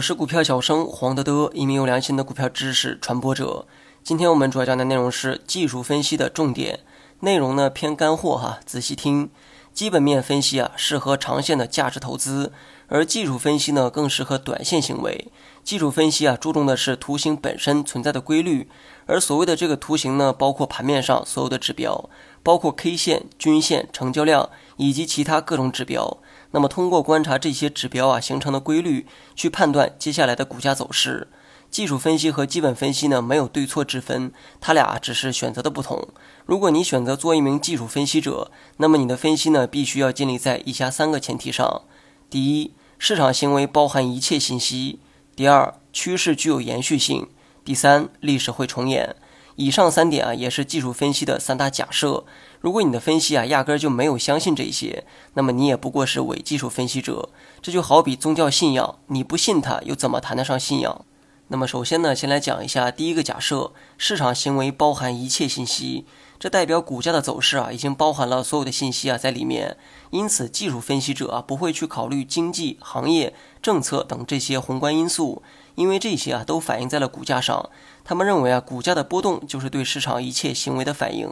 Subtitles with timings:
[0.00, 3.66] 我是股票小生黄德德，一名有良心的股票知识传播者。
[4.02, 6.80] 今天我们主要讲的内容是技术分析的重点，
[7.20, 9.28] 内容呢偏干货哈，仔细听。
[9.74, 12.50] 基本面分析啊，适合长线的价值投资，
[12.88, 15.30] 而技术分析呢，更适合短线行为。
[15.62, 18.70] 技术分析啊，注重的是图形本身存在的规律，
[19.04, 22.08] 而所谓的这个图形呢，包括盘面上所有的指标，
[22.42, 24.48] 包括 K 线、均线、成交量
[24.78, 26.16] 以及其他各种指标。
[26.52, 31.28] 那么通过观察这些指标啊形成的规律，去判断接下来的股价走势。
[31.70, 36.08] 技术分析和基本分析呢，没有对错之分，它俩只是选择的不同。
[36.44, 41.82] 如果你选择做一名技术分析者，那么你的分析呢，必须要建立在以下三个前提上：
[42.28, 44.98] 第一，市场行为包含一切信息；
[45.36, 47.28] 第二，趋势具有延续性；
[47.64, 49.14] 第三，历史会重演。
[49.56, 52.24] 以上三点啊，也是技术分析的三大假设。
[52.60, 55.04] 如果你的分析啊，压根儿就没有相信这些，
[55.34, 57.28] 那么你也不过是伪技术分析者。
[57.62, 61.04] 这就好比宗教信仰，你不信它，又怎么谈得上信仰？
[61.48, 66.06] 那么首先呢，先来讲一下第一个假设：市场行为包含一切信息，
[66.40, 69.76] 这代表股价的走势啊，已经包含了所有的信息啊在里面。
[70.08, 75.42] 因此，技术分析者啊不会去考虑经济、行业、政策等这些宏观因素，
[75.74, 77.68] 因为这些啊都反映在了股价上。
[78.04, 81.30] 他们认为啊，股价的波动就是对市场一切行为的反应。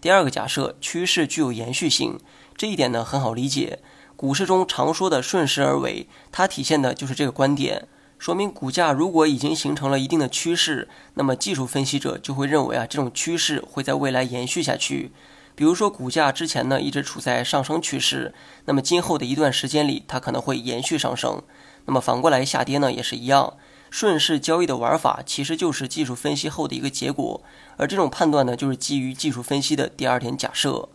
[0.00, 2.18] 第二个假设，趋势具有延续性，
[2.56, 3.80] 这一点呢很好理解。
[4.16, 7.86] 股市中常说的顺势而为，它体现的就是这个观点。
[8.18, 15.12] 说明股价如果已经形成了一定的趋势，那么技术分析者就会认为啊，这种趋势会在未来延续下去。
[15.54, 18.34] 比如说，股价之前呢一直处在上升趋势，
[18.66, 21.42] 那么今后的一段时间里，它可能会延续上升。
[21.86, 23.54] 那么反过来下跌呢也是一样，
[23.90, 27.42] 顺势交易的玩法其实就是技术分析后的一个结果，
[27.76, 30.88] 而这种判断呢就是基于技术分析的第二点假设。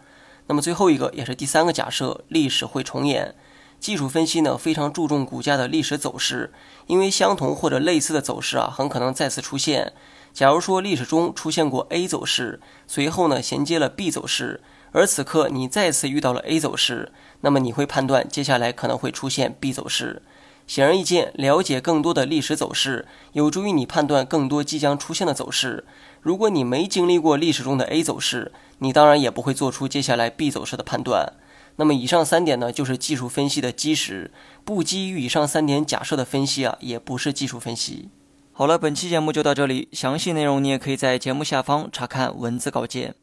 [0.48, 3.34] 那么最后一个也是第三个假设，历史会重演。
[3.82, 6.54] 技术分析呢非常注重股价的历史走势，
[6.86, 9.94] 因为相同或者类似的走势啊很可能再次出现。
[10.32, 14.62] 假如说历史中出现过 A 走势，随后呢衔接了 B 走势，
[14.92, 17.12] 而此刻你再次遇到了 A 走势，
[17.42, 20.22] 那么你会判断接下来可能会出现 B 走势。
[20.68, 25.84] 显而易见，了解更多的历史走势，有助于你判断更多即将出现的走势。
[26.22, 31.34] 如果你没经历过历史中的 A 走势，你当然也不会做出接下来 B 走势的判断。
[31.82, 34.30] 那么以上三点呢，就是技术分析的基石。
[34.64, 38.10] 不基于以上三点假设的分析啊，也不是技术分析。
[38.52, 43.16] 好了，本期节目就到这里，详细内容你也可以在节目下方查看文字稿件。